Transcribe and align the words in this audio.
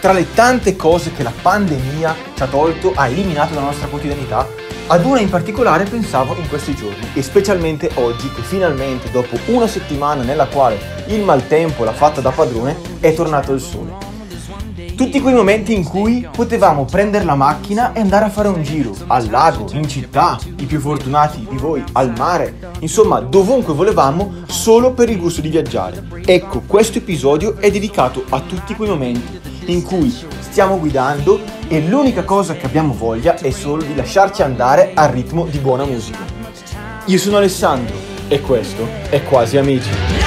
tra 0.00 0.12
le 0.12 0.32
tante 0.32 0.76
cose 0.76 1.12
che 1.12 1.22
la 1.22 1.32
pandemia 1.42 2.14
ci 2.34 2.42
ha 2.42 2.46
tolto, 2.46 2.92
ha 2.94 3.08
eliminato 3.08 3.54
dalla 3.54 3.66
nostra 3.66 3.88
quotidianità, 3.88 4.46
ad 4.86 5.04
una 5.04 5.20
in 5.20 5.28
particolare 5.28 5.84
pensavo 5.84 6.34
in 6.36 6.48
questi 6.48 6.74
giorni 6.74 7.10
e 7.12 7.22
specialmente 7.22 7.90
oggi 7.94 8.30
che 8.32 8.42
finalmente 8.42 9.10
dopo 9.10 9.36
una 9.46 9.66
settimana 9.66 10.22
nella 10.22 10.46
quale 10.46 11.04
il 11.08 11.20
maltempo 11.22 11.84
l'ha 11.84 11.92
fatta 11.92 12.20
da 12.20 12.30
padrone 12.30 12.76
è 13.00 13.12
tornato 13.12 13.52
il 13.52 13.60
sole. 13.60 14.06
Tutti 14.96 15.20
quei 15.20 15.34
momenti 15.34 15.74
in 15.74 15.84
cui 15.84 16.26
potevamo 16.28 16.84
prendere 16.84 17.24
la 17.24 17.36
macchina 17.36 17.92
e 17.92 18.00
andare 18.00 18.24
a 18.24 18.30
fare 18.30 18.48
un 18.48 18.62
giro 18.62 18.92
al 19.08 19.28
lago, 19.30 19.68
in 19.72 19.86
città, 19.86 20.38
i 20.58 20.64
più 20.64 20.80
fortunati 20.80 21.46
di 21.48 21.56
voi, 21.56 21.84
al 21.92 22.12
mare, 22.16 22.70
insomma 22.80 23.20
dovunque 23.20 23.74
volevamo 23.74 24.42
solo 24.46 24.92
per 24.92 25.08
il 25.08 25.18
gusto 25.18 25.40
di 25.40 25.50
viaggiare. 25.50 26.04
Ecco, 26.24 26.62
questo 26.66 26.98
episodio 26.98 27.58
è 27.58 27.70
dedicato 27.70 28.24
a 28.28 28.40
tutti 28.40 28.74
quei 28.74 28.88
momenti 28.88 29.47
in 29.68 29.82
cui 29.82 30.14
stiamo 30.40 30.78
guidando 30.78 31.40
e 31.68 31.80
l'unica 31.80 32.24
cosa 32.24 32.54
che 32.54 32.66
abbiamo 32.66 32.94
voglia 32.94 33.36
è 33.36 33.50
solo 33.50 33.82
di 33.82 33.94
lasciarci 33.94 34.42
andare 34.42 34.92
al 34.94 35.10
ritmo 35.10 35.46
di 35.46 35.58
buona 35.58 35.84
musica. 35.84 36.18
Io 37.06 37.18
sono 37.18 37.36
Alessandro 37.38 37.96
e 38.28 38.40
questo 38.40 38.86
è 39.08 39.22
Quasi 39.22 39.56
Amici. 39.56 40.17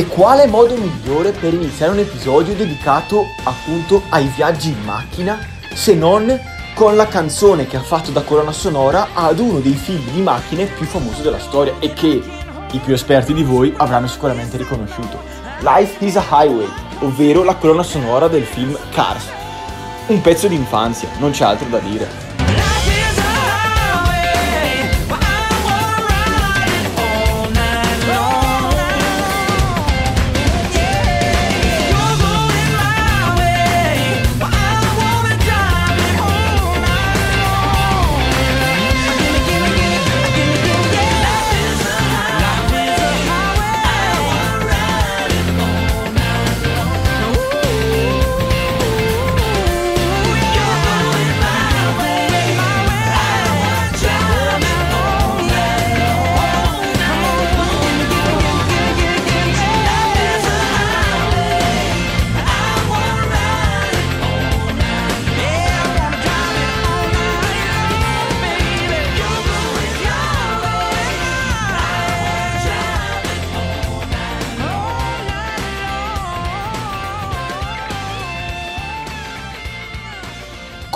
E 0.00 0.06
quale 0.06 0.46
modo 0.46 0.76
migliore 0.76 1.30
per 1.30 1.52
iniziare 1.52 1.92
un 1.92 1.98
episodio 1.98 2.54
dedicato 2.54 3.26
appunto 3.44 4.02
ai 4.08 4.32
viaggi 4.34 4.70
in 4.70 4.82
macchina 4.82 5.38
se 5.74 5.92
non 5.92 6.40
con 6.72 6.96
la 6.96 7.06
canzone 7.06 7.66
che 7.66 7.76
ha 7.76 7.82
fatto 7.82 8.10
da 8.10 8.22
colonna 8.22 8.50
sonora 8.50 9.08
ad 9.12 9.38
uno 9.38 9.58
dei 9.58 9.74
film 9.74 10.02
di 10.10 10.22
macchine 10.22 10.64
più 10.64 10.86
famosi 10.86 11.20
della 11.20 11.38
storia 11.38 11.74
e 11.80 11.92
che 11.92 12.22
i 12.72 12.78
più 12.78 12.94
esperti 12.94 13.34
di 13.34 13.42
voi 13.42 13.74
avranno 13.76 14.06
sicuramente 14.06 14.56
riconosciuto. 14.56 15.20
Life 15.58 16.02
is 16.02 16.16
a 16.16 16.24
Highway, 16.30 16.68
ovvero 17.00 17.44
la 17.44 17.56
colonna 17.56 17.82
sonora 17.82 18.26
del 18.26 18.44
film 18.44 18.74
Cars. 18.92 19.26
Un 20.06 20.22
pezzo 20.22 20.48
di 20.48 20.54
infanzia, 20.54 21.10
non 21.18 21.32
c'è 21.32 21.44
altro 21.44 21.68
da 21.68 21.78
dire. 21.78 22.29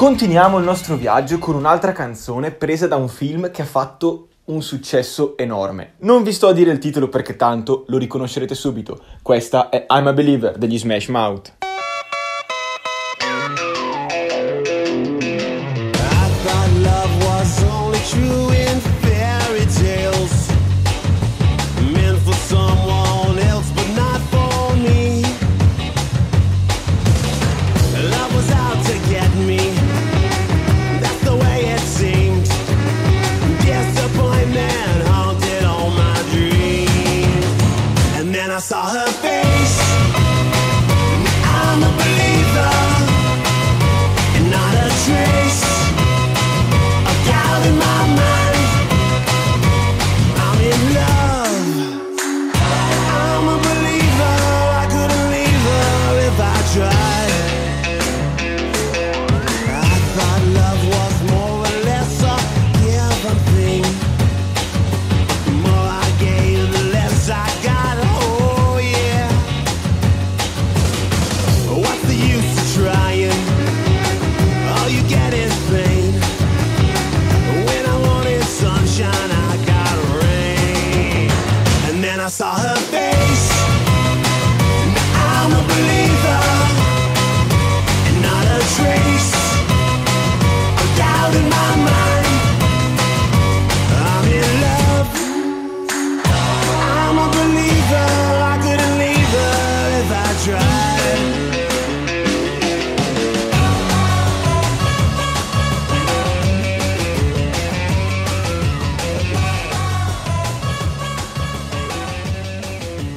Continuiamo 0.04 0.58
il 0.58 0.64
nostro 0.64 0.96
viaggio 0.96 1.38
con 1.38 1.54
un'altra 1.54 1.92
canzone 1.92 2.50
presa 2.50 2.86
da 2.86 2.96
un 2.96 3.08
film 3.08 3.50
che 3.50 3.62
ha 3.62 3.64
fatto 3.64 4.28
un 4.44 4.60
successo 4.60 5.34
enorme. 5.38 5.94
Non 6.00 6.22
vi 6.22 6.30
sto 6.30 6.48
a 6.48 6.52
dire 6.52 6.70
il 6.70 6.78
titolo 6.78 7.08
perché 7.08 7.36
tanto 7.36 7.84
lo 7.86 7.96
riconoscerete 7.96 8.54
subito. 8.54 9.00
Questa 9.22 9.70
è 9.70 9.86
I'm 9.88 10.06
a 10.06 10.12
Believer 10.12 10.58
degli 10.58 10.78
Smash 10.78 11.08
Mouth. 11.08 11.52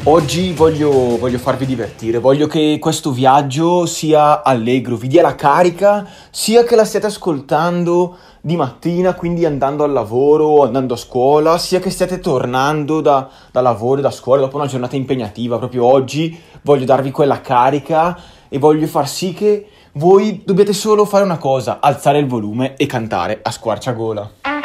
Oggi 0.09 0.53
voglio, 0.53 1.17
voglio, 1.17 1.37
farvi 1.37 1.65
divertire, 1.65 2.19
voglio 2.19 2.47
che 2.47 2.77
questo 2.79 3.11
viaggio 3.11 3.85
sia 3.85 4.41
allegro, 4.41 4.95
vi 4.95 5.09
dia 5.09 5.21
la 5.21 5.35
carica, 5.35 6.07
sia 6.29 6.63
che 6.63 6.77
la 6.77 6.85
stiate 6.85 7.07
ascoltando 7.07 8.15
di 8.39 8.55
mattina, 8.55 9.15
quindi 9.15 9.43
andando 9.43 9.83
al 9.83 9.91
lavoro, 9.91 10.63
andando 10.63 10.93
a 10.93 10.97
scuola, 10.97 11.57
sia 11.57 11.81
che 11.81 11.89
stiate 11.89 12.21
tornando 12.21 13.01
da, 13.01 13.27
da 13.51 13.59
lavoro, 13.59 13.99
da 13.99 14.09
scuola, 14.09 14.43
dopo 14.43 14.55
una 14.55 14.67
giornata 14.67 14.95
impegnativa. 14.95 15.57
Proprio 15.57 15.83
oggi 15.83 16.39
voglio 16.61 16.85
darvi 16.85 17.11
quella 17.11 17.41
carica 17.41 18.17
e 18.47 18.57
voglio 18.59 18.87
far 18.87 19.09
sì 19.09 19.33
che 19.33 19.67
voi 19.95 20.41
dobbiate 20.45 20.71
solo 20.71 21.03
fare 21.03 21.25
una 21.25 21.37
cosa, 21.37 21.79
alzare 21.81 22.19
il 22.19 22.27
volume 22.27 22.77
e 22.77 22.85
cantare 22.85 23.39
a 23.43 23.51
squarciagola. 23.51 24.56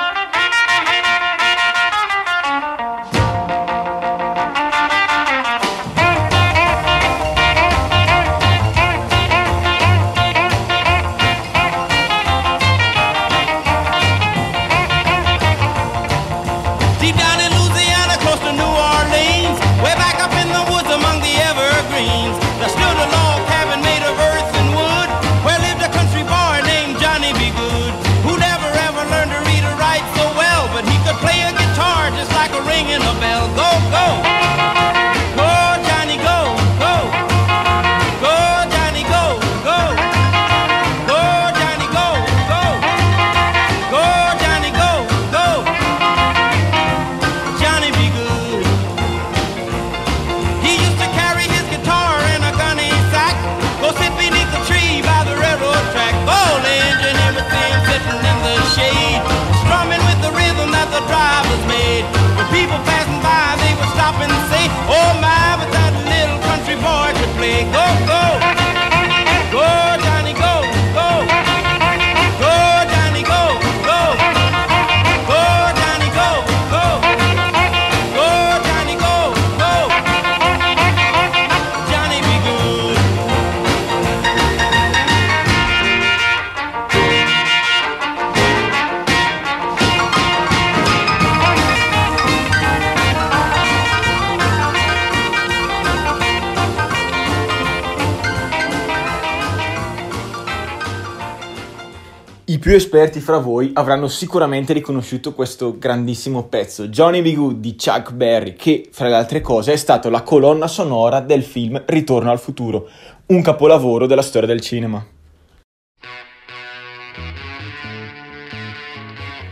Più 102.72 102.80
esperti 102.80 103.20
fra 103.20 103.36
voi 103.36 103.70
avranno 103.74 104.08
sicuramente 104.08 104.72
riconosciuto 104.72 105.34
questo 105.34 105.76
grandissimo 105.76 106.44
pezzo, 106.44 106.88
Johnny 106.88 107.20
B. 107.20 107.34
Good 107.34 107.56
di 107.56 107.76
Chuck 107.76 108.12
Berry, 108.12 108.54
che 108.54 108.88
fra 108.90 109.08
le 109.08 109.14
altre 109.14 109.42
cose 109.42 109.74
è 109.74 109.76
stato 109.76 110.08
la 110.08 110.22
colonna 110.22 110.66
sonora 110.66 111.20
del 111.20 111.42
film 111.42 111.82
Ritorno 111.84 112.30
al 112.30 112.40
futuro, 112.40 112.88
un 113.26 113.42
capolavoro 113.42 114.06
della 114.06 114.22
storia 114.22 114.48
del 114.48 114.62
cinema. 114.62 115.04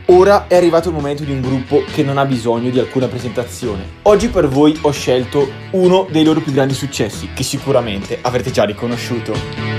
Ora 0.06 0.46
è 0.46 0.56
arrivato 0.56 0.88
il 0.88 0.94
momento 0.94 1.22
di 1.22 1.32
un 1.32 1.42
gruppo 1.42 1.84
che 1.92 2.02
non 2.02 2.16
ha 2.16 2.24
bisogno 2.24 2.70
di 2.70 2.78
alcuna 2.78 3.06
presentazione. 3.06 3.98
Oggi 4.04 4.30
per 4.30 4.48
voi 4.48 4.78
ho 4.80 4.92
scelto 4.92 5.46
uno 5.72 6.06
dei 6.10 6.24
loro 6.24 6.40
più 6.40 6.52
grandi 6.52 6.72
successi, 6.72 7.28
che 7.34 7.42
sicuramente 7.42 8.18
avrete 8.22 8.50
già 8.50 8.64
riconosciuto. 8.64 9.69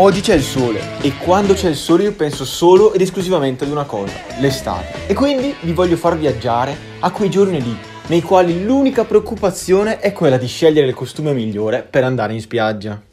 Oggi 0.00 0.20
c'è 0.20 0.34
il 0.34 0.44
sole 0.44 0.80
e 1.00 1.16
quando 1.16 1.54
c'è 1.54 1.70
il 1.70 1.74
sole 1.74 2.04
io 2.04 2.12
penso 2.12 2.44
solo 2.44 2.92
ed 2.92 3.00
esclusivamente 3.00 3.64
ad 3.64 3.70
una 3.72 3.82
cosa, 3.82 4.14
l'estate. 4.38 5.08
E 5.08 5.14
quindi 5.14 5.52
vi 5.62 5.72
voglio 5.72 5.96
far 5.96 6.16
viaggiare 6.16 6.76
a 7.00 7.10
quei 7.10 7.28
giorni 7.28 7.60
lì, 7.60 7.76
nei 8.06 8.22
quali 8.22 8.62
l'unica 8.62 9.02
preoccupazione 9.02 9.98
è 9.98 10.12
quella 10.12 10.36
di 10.36 10.46
scegliere 10.46 10.86
il 10.86 10.94
costume 10.94 11.32
migliore 11.32 11.82
per 11.82 12.04
andare 12.04 12.32
in 12.32 12.40
spiaggia. 12.40 13.07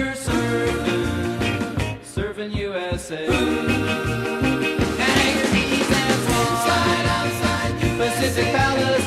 we're 0.00 0.14
serving, 0.14 1.98
serving 2.02 2.52
USA. 2.52 3.26
And 3.26 3.36
hangers, 4.98 5.90
and 6.00 6.20
swans, 6.24 6.64
outside, 6.74 7.06
outside, 7.18 7.72
Pacific 7.98 8.46
Palace. 8.54 8.99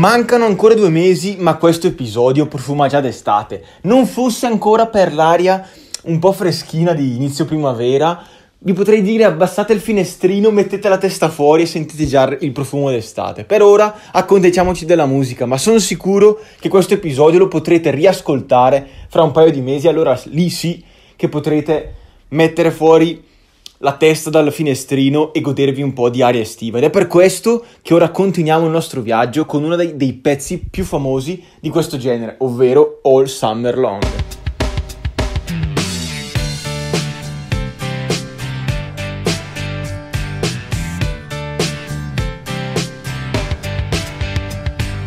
Mancano 0.00 0.46
ancora 0.46 0.72
due 0.72 0.88
mesi, 0.88 1.36
ma 1.38 1.56
questo 1.56 1.86
episodio 1.86 2.46
profuma 2.46 2.88
già 2.88 3.02
d'estate. 3.02 3.62
Non 3.82 4.06
fosse 4.06 4.46
ancora 4.46 4.86
per 4.86 5.12
l'aria 5.12 5.68
un 6.04 6.18
po' 6.18 6.32
freschina 6.32 6.94
di 6.94 7.16
inizio 7.16 7.44
primavera, 7.44 8.24
vi 8.60 8.72
potrei 8.72 9.02
dire 9.02 9.24
abbassate 9.24 9.74
il 9.74 9.80
finestrino, 9.80 10.50
mettete 10.50 10.88
la 10.88 10.96
testa 10.96 11.28
fuori 11.28 11.64
e 11.64 11.66
sentite 11.66 12.06
già 12.06 12.34
il 12.40 12.50
profumo 12.52 12.88
d'estate. 12.88 13.44
Per 13.44 13.60
ora 13.60 13.94
accontentiamoci 14.10 14.86
della 14.86 15.04
musica, 15.04 15.44
ma 15.44 15.58
sono 15.58 15.78
sicuro 15.78 16.40
che 16.58 16.70
questo 16.70 16.94
episodio 16.94 17.38
lo 17.38 17.48
potrete 17.48 17.90
riascoltare 17.90 18.86
fra 19.06 19.22
un 19.22 19.32
paio 19.32 19.50
di 19.50 19.60
mesi, 19.60 19.86
allora 19.86 20.18
lì 20.30 20.48
sì 20.48 20.82
che 21.14 21.28
potrete 21.28 21.94
mettere 22.28 22.70
fuori 22.70 23.22
la 23.82 23.96
testa 23.96 24.28
dal 24.28 24.52
finestrino 24.52 25.32
e 25.32 25.40
godervi 25.40 25.80
un 25.80 25.94
po' 25.94 26.10
di 26.10 26.20
aria 26.22 26.42
estiva. 26.42 26.78
Ed 26.78 26.84
è 26.84 26.90
per 26.90 27.06
questo 27.06 27.64
che 27.82 27.94
ora 27.94 28.10
continuiamo 28.10 28.66
il 28.66 28.70
nostro 28.70 29.00
viaggio 29.00 29.46
con 29.46 29.64
uno 29.64 29.76
dei, 29.76 29.96
dei 29.96 30.12
pezzi 30.12 30.58
più 30.70 30.84
famosi 30.84 31.42
di 31.60 31.70
questo 31.70 31.96
genere, 31.96 32.36
ovvero 32.40 33.00
All 33.02 33.24
Summer 33.24 33.78
Long. 33.78 34.02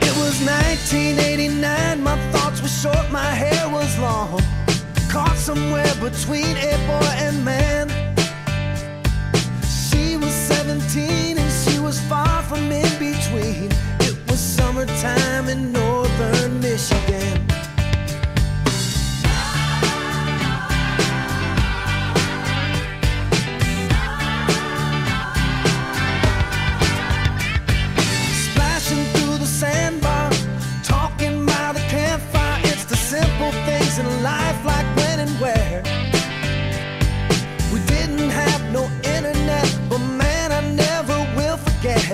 It 0.01 0.15
was 0.17 0.41
1989, 0.41 2.01
my 2.01 2.17
thoughts 2.31 2.59
were 2.59 2.67
short, 2.67 3.11
my 3.11 3.19
hair 3.19 3.69
was 3.69 3.95
long. 3.99 4.41
Caught 5.11 5.37
somewhere 5.37 5.93
between 6.01 6.57
a 6.57 6.75
boy 6.87 7.07
and 7.19 7.45
man. 7.45 8.12
And 11.37 11.51
she 11.51 11.79
was 11.79 11.99
far 12.01 12.41
from 12.43 12.71
in 12.71 12.89
between. 12.99 13.71
It 13.99 14.15
was 14.29 14.39
summertime 14.39 15.47
in 15.49 15.71
northern 15.71 16.59
Michigan. 16.59 17.12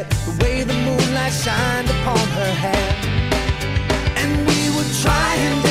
Forget 0.04 0.26
the 0.26 0.44
way 0.44 0.64
the 0.64 0.74
moonlight 0.74 1.34
shined 1.34 1.90
upon 1.90 2.18
her 2.18 2.54
hair. 2.54 2.96
And 4.18 4.48
we 4.48 4.70
were 4.76 4.90
trying 5.02 5.30
different 5.54 5.69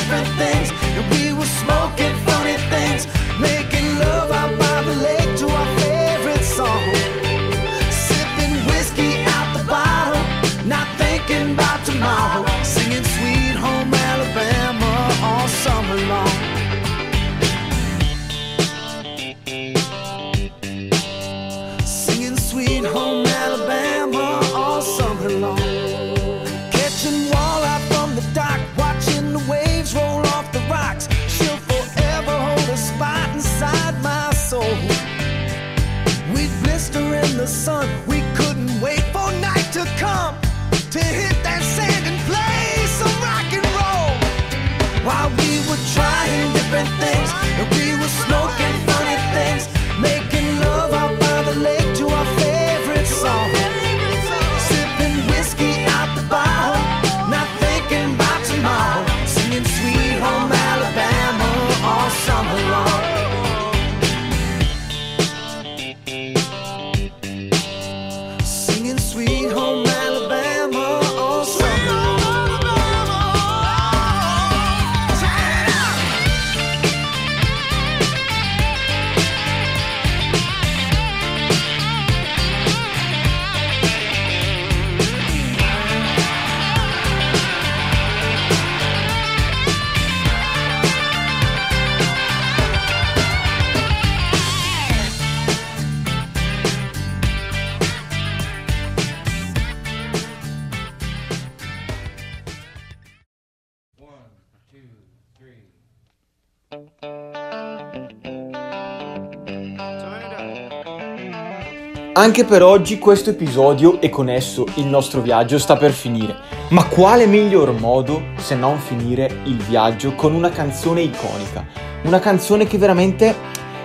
Anche 112.19 112.43
per 112.43 112.61
oggi 112.63 112.99
questo 112.99 113.29
episodio 113.29 114.01
e 114.01 114.09
con 114.09 114.27
esso 114.27 114.65
il 114.73 114.87
nostro 114.87 115.21
viaggio 115.21 115.57
sta 115.57 115.77
per 115.77 115.91
finire. 115.91 116.35
Ma 116.71 116.83
quale 116.83 117.25
miglior 117.25 117.71
modo 117.71 118.21
se 118.35 118.55
non 118.55 118.77
finire 118.77 119.39
il 119.45 119.55
viaggio 119.55 120.13
con 120.15 120.33
una 120.33 120.49
canzone 120.49 120.99
iconica? 120.99 121.65
Una 122.03 122.19
canzone 122.19 122.67
che 122.67 122.77
veramente 122.77 123.33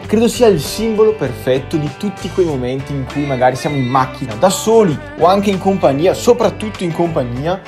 credo 0.09 0.27
sia 0.27 0.49
il 0.49 0.61
simbolo 0.61 1.15
perfetto 1.15 1.77
di 1.77 1.89
tutti 1.97 2.29
quei 2.29 2.45
momenti 2.45 2.91
in 2.91 3.05
cui 3.05 3.25
magari 3.25 3.55
siamo 3.55 3.77
in 3.77 3.87
macchina, 3.87 4.35
da 4.35 4.51
soli 4.51 4.99
o 5.21 5.27
anche 5.27 5.51
in 5.51 5.59
compagnia, 5.59 6.13
soprattutto 6.13 6.83
in 6.83 6.93
compagnia, 6.93 7.63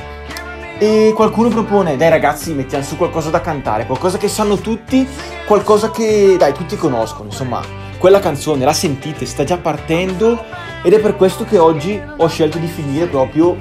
e 0.78 1.12
qualcuno 1.14 1.48
propone, 1.48 1.96
dai 1.96 2.10
ragazzi 2.10 2.52
mettiamo 2.54 2.82
su 2.82 2.96
qualcosa 2.96 3.30
da 3.30 3.40
cantare, 3.40 3.86
qualcosa 3.86 4.18
che 4.18 4.26
sanno 4.26 4.56
tutti, 4.56 5.06
qualcosa 5.46 5.92
che 5.92 6.34
dai 6.36 6.52
tutti 6.52 6.74
conoscono, 6.74 7.28
insomma 7.28 7.85
quella 8.06 8.20
canzone, 8.20 8.64
la 8.64 8.72
sentite, 8.72 9.26
sta 9.26 9.42
già 9.42 9.56
partendo 9.56 10.40
ed 10.84 10.92
è 10.92 11.00
per 11.00 11.16
questo 11.16 11.42
che 11.42 11.58
oggi 11.58 12.00
ho 12.18 12.28
scelto 12.28 12.56
di 12.56 12.68
finire 12.68 13.06
proprio 13.06 13.56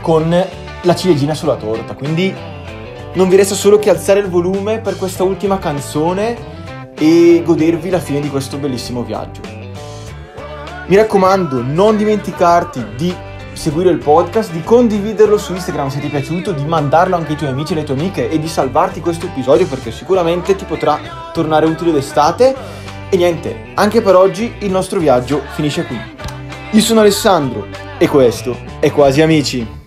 con 0.00 0.30
la 0.82 0.94
ciliegina 0.94 1.34
sulla 1.34 1.56
torta. 1.56 1.94
Quindi 1.94 2.32
non 3.14 3.28
vi 3.28 3.34
resta 3.34 3.56
solo 3.56 3.80
che 3.80 3.90
alzare 3.90 4.20
il 4.20 4.28
volume 4.28 4.78
per 4.78 4.96
questa 4.96 5.24
ultima 5.24 5.58
canzone 5.58 6.36
e 6.96 7.42
godervi 7.44 7.90
la 7.90 7.98
fine 7.98 8.20
di 8.20 8.28
questo 8.28 8.58
bellissimo 8.58 9.02
viaggio. 9.02 9.40
Mi 10.86 10.94
raccomando, 10.94 11.60
non 11.60 11.96
dimenticarti 11.96 12.94
di 12.94 13.12
seguire 13.54 13.90
il 13.90 13.98
podcast, 13.98 14.52
di 14.52 14.62
condividerlo 14.62 15.36
su 15.36 15.52
Instagram 15.52 15.88
se 15.88 15.98
ti 15.98 16.06
è 16.06 16.10
piaciuto, 16.10 16.52
di 16.52 16.64
mandarlo 16.64 17.16
anche 17.16 17.32
ai 17.32 17.36
tuoi 17.36 17.50
amici 17.50 17.72
e 17.72 17.78
alle 17.78 17.86
tue 17.86 17.94
amiche 17.94 18.30
e 18.30 18.38
di 18.38 18.46
salvarti 18.46 19.00
questo 19.00 19.26
episodio 19.26 19.66
perché 19.66 19.90
sicuramente 19.90 20.54
ti 20.54 20.64
potrà 20.64 21.00
tornare 21.32 21.66
utile 21.66 21.90
d'estate 21.90 22.88
e 23.10 23.16
niente, 23.16 23.72
anche 23.74 24.00
per 24.00 24.14
oggi 24.14 24.52
il 24.60 24.70
nostro 24.70 25.00
viaggio 25.00 25.42
finisce 25.54 25.84
qui. 25.84 25.98
Io 26.70 26.80
sono 26.80 27.00
Alessandro 27.00 27.66
e 27.98 28.06
questo 28.06 28.56
è 28.78 28.92
Quasi 28.92 29.20
Amici. 29.20 29.79